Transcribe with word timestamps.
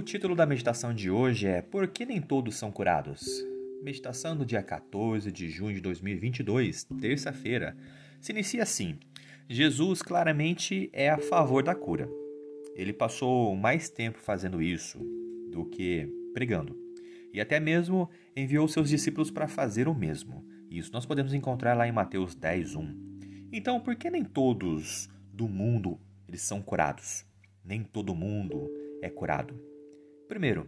O 0.00 0.02
título 0.02 0.34
da 0.34 0.46
meditação 0.46 0.94
de 0.94 1.10
hoje 1.10 1.46
é 1.46 1.60
Por 1.60 1.86
que 1.86 2.06
nem 2.06 2.22
todos 2.22 2.56
são 2.56 2.72
curados? 2.72 3.44
Meditação 3.82 4.34
do 4.34 4.46
dia 4.46 4.62
14 4.62 5.30
de 5.30 5.50
junho 5.50 5.74
de 5.74 5.80
2022, 5.82 6.84
terça-feira. 6.98 7.76
Se 8.18 8.32
inicia 8.32 8.62
assim: 8.62 8.98
Jesus 9.46 10.00
claramente 10.00 10.88
é 10.94 11.10
a 11.10 11.18
favor 11.18 11.62
da 11.62 11.74
cura. 11.74 12.08
Ele 12.74 12.94
passou 12.94 13.54
mais 13.54 13.90
tempo 13.90 14.18
fazendo 14.18 14.62
isso 14.62 14.98
do 15.52 15.66
que 15.66 16.08
pregando. 16.32 16.74
E 17.30 17.38
até 17.38 17.60
mesmo 17.60 18.08
enviou 18.34 18.66
seus 18.68 18.88
discípulos 18.88 19.30
para 19.30 19.48
fazer 19.48 19.86
o 19.86 19.94
mesmo. 19.94 20.42
Isso 20.70 20.90
nós 20.94 21.04
podemos 21.04 21.34
encontrar 21.34 21.74
lá 21.74 21.86
em 21.86 21.92
Mateus 21.92 22.34
10, 22.34 22.74
1. 22.74 23.48
Então, 23.52 23.78
por 23.78 23.94
que 23.96 24.08
nem 24.08 24.24
todos 24.24 25.10
do 25.30 25.46
mundo 25.46 26.00
eles 26.26 26.40
são 26.40 26.62
curados? 26.62 27.26
Nem 27.62 27.82
todo 27.82 28.14
mundo 28.14 28.66
é 29.02 29.10
curado. 29.10 29.68
Primeiro, 30.30 30.64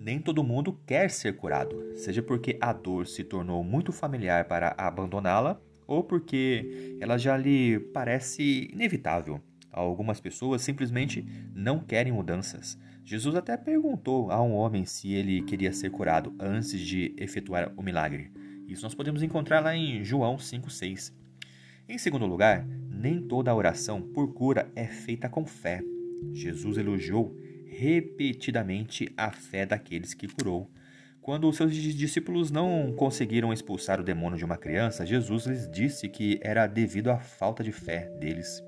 nem 0.00 0.18
todo 0.18 0.42
mundo 0.42 0.80
quer 0.86 1.10
ser 1.10 1.36
curado, 1.36 1.92
seja 1.94 2.22
porque 2.22 2.56
a 2.58 2.72
dor 2.72 3.06
se 3.06 3.22
tornou 3.22 3.62
muito 3.62 3.92
familiar 3.92 4.46
para 4.46 4.74
abandoná-la 4.78 5.60
ou 5.86 6.02
porque 6.02 6.96
ela 6.98 7.18
já 7.18 7.36
lhe 7.36 7.78
parece 7.92 8.70
inevitável. 8.72 9.42
Algumas 9.70 10.22
pessoas 10.22 10.62
simplesmente 10.62 11.22
não 11.54 11.80
querem 11.80 12.14
mudanças. 12.14 12.78
Jesus 13.04 13.34
até 13.34 13.58
perguntou 13.58 14.30
a 14.30 14.42
um 14.42 14.54
homem 14.54 14.86
se 14.86 15.12
ele 15.12 15.42
queria 15.42 15.70
ser 15.74 15.90
curado 15.90 16.34
antes 16.40 16.80
de 16.80 17.14
efetuar 17.18 17.74
o 17.76 17.82
milagre. 17.82 18.32
Isso 18.66 18.84
nós 18.84 18.94
podemos 18.94 19.22
encontrar 19.22 19.60
lá 19.60 19.76
em 19.76 20.02
João 20.02 20.36
5,6. 20.36 21.12
Em 21.86 21.98
segundo 21.98 22.24
lugar, 22.24 22.66
nem 22.88 23.20
toda 23.20 23.54
oração 23.54 24.00
por 24.00 24.32
cura 24.32 24.72
é 24.74 24.86
feita 24.86 25.28
com 25.28 25.44
fé. 25.44 25.82
Jesus 26.32 26.78
elogiou 26.78 27.36
repetidamente 27.66 29.12
a 29.16 29.30
fé 29.30 29.64
daqueles 29.66 30.14
que 30.14 30.28
curou. 30.28 30.70
Quando 31.20 31.48
os 31.48 31.56
seus 31.56 31.74
discípulos 31.74 32.50
não 32.50 32.92
conseguiram 32.92 33.52
expulsar 33.52 33.98
o 33.98 34.04
demônio 34.04 34.36
de 34.36 34.44
uma 34.44 34.58
criança, 34.58 35.06
Jesus 35.06 35.46
lhes 35.46 35.70
disse 35.70 36.08
que 36.08 36.38
era 36.42 36.66
devido 36.66 37.10
à 37.10 37.18
falta 37.18 37.64
de 37.64 37.72
fé 37.72 38.10
deles. 38.20 38.62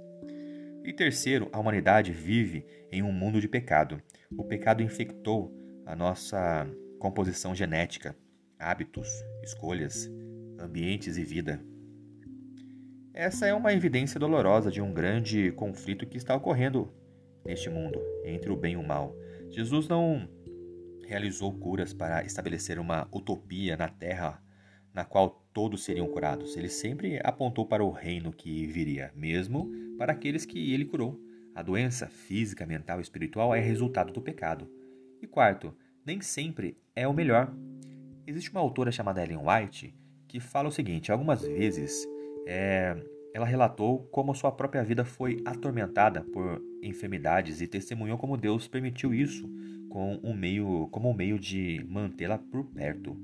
E 0.83 0.93
terceiro, 0.93 1.49
a 1.53 1.59
humanidade 1.59 2.13
vive 2.13 2.65
em 2.91 3.03
um 3.03 3.13
mundo 3.13 3.41
de 3.41 3.49
pecado. 3.49 4.01
O 4.31 4.45
pecado 4.45 4.83
infectou 4.83 5.53
a 5.85 5.95
nossa 5.95 6.67
composição 6.99 7.55
genética, 7.55 8.17
hábitos, 8.59 9.09
escolhas, 9.43 10.11
ambientes 10.59 11.17
e 11.19 11.25
vida. 11.25 11.61
Essa 13.13 13.47
é 13.47 13.55
uma 13.55 13.73
evidência 13.73 14.21
dolorosa 14.21 14.71
de 14.71 14.81
um 14.81 14.93
grande 14.93 15.51
conflito 15.53 16.07
que 16.07 16.17
está 16.17 16.35
ocorrendo 16.35 16.93
neste 17.47 17.71
mundo, 17.71 18.01
entre 18.25 18.51
o 18.51 18.57
bem 18.57 18.75
e 18.75 18.77
o 18.77 18.83
mal. 18.83 19.17
Jesus 19.51 19.89
não 19.89 20.29
realizou 21.07 21.53
curas 21.53 21.93
para 21.93 22.25
estabelecer 22.25 22.79
uma 22.79 23.09
utopia 23.13 23.77
na 23.77 23.89
terra 23.89 24.43
na 24.93 25.05
qual 25.05 25.47
todos 25.53 25.85
seriam 25.85 26.09
curados. 26.09 26.57
Ele 26.57 26.69
sempre 26.69 27.21
apontou 27.23 27.67
para 27.67 27.85
o 27.85 27.91
reino 27.91 28.33
que 28.33 28.67
viria, 28.67 29.13
mesmo 29.15 29.71
para 29.97 30.13
aqueles 30.13 30.45
que 30.45 30.73
ele 30.73 30.85
curou. 30.85 31.21
A 31.55 31.63
doença 31.63 32.09
física, 32.09 32.67
mental 32.67 32.99
e 32.99 33.03
espiritual 33.03 33.55
é 33.55 33.61
resultado 33.61 34.13
do 34.13 34.21
pecado. 34.21 34.71
E 35.23 35.27
quarto, 35.27 35.75
nem 36.05 36.21
sempre 36.21 36.77
é 36.95 37.07
o 37.07 37.15
melhor. 37.15 37.55
Existe 38.27 38.51
uma 38.51 38.61
autora 38.61 38.91
chamada 38.91 39.23
Ellen 39.23 39.39
White 39.39 39.95
que 40.27 40.41
fala 40.41 40.69
o 40.69 40.73
seguinte: 40.73 41.13
algumas 41.13 41.43
vezes 41.43 42.07
é, 42.47 42.97
ela 43.37 43.45
relatou 43.45 43.99
como 44.05 44.35
sua 44.35 44.51
própria 44.51 44.83
vida 44.83 45.05
foi 45.05 45.43
atormentada 45.45 46.23
por 46.23 46.59
enfermidades 46.83 47.61
e 47.61 47.67
testemunhou 47.67 48.17
como 48.17 48.35
Deus 48.35 48.67
permitiu 48.67 49.13
isso 49.13 49.47
com 49.91 50.19
um 50.25 50.33
meio, 50.33 50.89
como 50.91 51.11
um 51.11 51.15
meio 51.15 51.39
de 51.39 51.85
mantê-la 51.87 52.39
por 52.39 52.65
perto. 52.65 53.15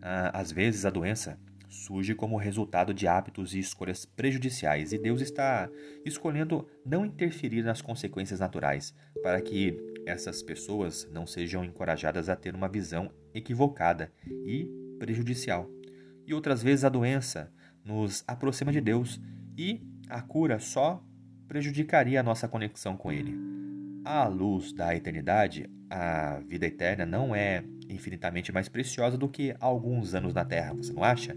Ah, 0.00 0.30
às 0.40 0.50
vezes 0.50 0.86
a 0.86 0.90
doença 0.90 1.38
surge 1.68 2.14
como 2.14 2.38
resultado 2.38 2.94
de 2.94 3.06
hábitos 3.06 3.54
e 3.54 3.58
escolhas 3.58 4.06
prejudiciais 4.06 4.90
e 4.90 4.98
Deus 4.98 5.20
está 5.20 5.68
escolhendo 6.02 6.66
não 6.82 7.04
interferir 7.04 7.62
nas 7.62 7.82
consequências 7.82 8.40
naturais 8.40 8.94
para 9.22 9.38
que 9.42 9.76
essas 10.06 10.42
pessoas 10.42 11.06
não 11.12 11.26
sejam 11.26 11.62
encorajadas 11.62 12.30
a 12.30 12.36
ter 12.36 12.54
uma 12.54 12.70
visão 12.70 13.12
equivocada 13.34 14.10
e 14.46 14.66
prejudicial. 14.98 15.68
E 16.26 16.32
outras 16.32 16.62
vezes 16.62 16.86
a 16.86 16.88
doença 16.88 17.52
nos 17.84 18.24
aproxima 18.26 18.72
de 18.72 18.80
Deus 18.80 19.20
e 19.56 19.80
a 20.08 20.20
cura 20.20 20.58
só 20.58 21.02
prejudicaria 21.48 22.20
a 22.20 22.22
nossa 22.22 22.48
conexão 22.48 22.96
com 22.96 23.12
Ele. 23.12 23.34
À 24.04 24.26
luz 24.26 24.72
da 24.72 24.94
eternidade, 24.96 25.68
a 25.88 26.40
vida 26.40 26.66
eterna 26.66 27.04
não 27.04 27.34
é 27.34 27.62
infinitamente 27.88 28.50
mais 28.50 28.68
preciosa 28.68 29.16
do 29.16 29.28
que 29.28 29.54
alguns 29.60 30.14
anos 30.14 30.34
na 30.34 30.44
Terra, 30.44 30.72
você 30.72 30.92
não 30.92 31.04
acha? 31.04 31.36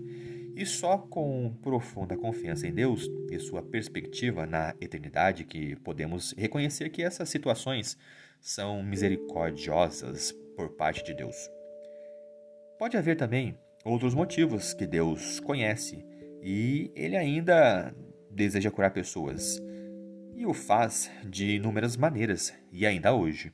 E 0.55 0.65
só 0.65 0.97
com 0.97 1.53
profunda 1.61 2.15
confiança 2.15 2.65
em 2.65 2.73
Deus 2.73 3.09
e 3.29 3.37
sua 3.39 3.61
perspectiva 3.61 4.45
na 4.45 4.73
eternidade 4.79 5.43
que 5.43 5.75
podemos 5.77 6.33
reconhecer 6.37 6.89
que 6.89 7.03
essas 7.03 7.27
situações 7.27 7.97
são 8.39 8.81
misericordiosas 8.81 10.31
por 10.55 10.69
parte 10.69 11.03
de 11.03 11.13
Deus. 11.13 11.35
Pode 12.79 12.95
haver 12.95 13.17
também 13.17 13.57
outros 13.83 14.15
motivos 14.15 14.73
que 14.73 14.87
Deus 14.87 15.41
conhece 15.41 16.05
e 16.41 16.91
ele 16.95 17.17
ainda 17.17 17.93
deseja 18.35 18.69
curar 18.69 18.91
pessoas. 18.91 19.61
E 20.35 20.45
o 20.45 20.53
faz 20.53 21.09
de 21.25 21.55
inúmeras 21.55 21.95
maneiras, 21.95 22.53
e 22.71 22.85
ainda 22.85 23.13
hoje. 23.13 23.53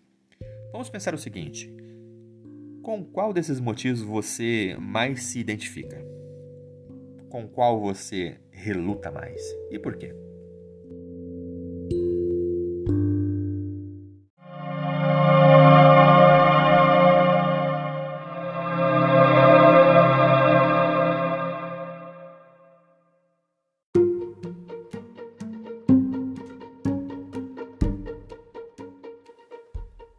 Vamos 0.71 0.89
pensar 0.89 1.13
o 1.13 1.17
seguinte: 1.17 1.71
com 2.81 3.05
qual 3.05 3.31
desses 3.31 3.59
motivos 3.59 4.01
você 4.01 4.75
mais 4.79 5.23
se 5.23 5.39
identifica? 5.39 6.03
Com 7.29 7.47
qual 7.47 7.79
você 7.79 8.39
reluta 8.51 9.11
mais? 9.11 9.39
E 9.69 9.77
por 9.77 9.95
quê? 9.95 10.13